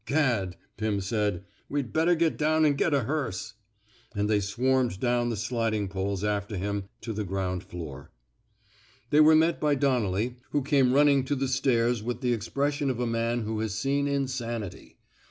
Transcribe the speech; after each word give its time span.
Gad! 0.07 0.55
'^Pim 0.79 0.99
said. 1.03 1.41
^* 1.43 1.43
We 1.69 1.83
^d 1.83 1.93
better 1.93 2.15
get 2.15 2.35
down 2.35 2.63
128 2.63 2.87
IN 2.87 2.91
THE 2.91 2.97
NATURE 2.97 2.97
OF 2.97 3.03
A 3.03 3.05
HERO 3.05 3.23
an* 3.27 3.29
get 3.29 3.37
a 3.37 3.37
hearse/* 3.37 3.53
And 4.15 4.29
they 4.31 4.39
swarmed 4.39 4.99
down 4.99 5.29
the 5.29 5.37
sliding 5.37 5.87
poles 5.89 6.23
after 6.23 6.57
him 6.57 6.85
to 7.01 7.13
the 7.13 7.23
ground 7.23 7.63
floor. 7.63 8.09
They 9.11 9.19
were 9.21 9.35
met 9.35 9.61
by 9.61 9.75
Donnelly, 9.75 10.37
who 10.49 10.63
came 10.63 10.93
running 10.93 11.23
to 11.25 11.35
the 11.35 11.47
stairs 11.47 12.01
with 12.01 12.21
the 12.21 12.33
expression 12.33 12.89
of 12.89 12.99
a 12.99 13.05
man 13.05 13.43
who 13.43 13.59
has 13.59 13.75
seen 13.77 14.07
insanity. 14.07 14.97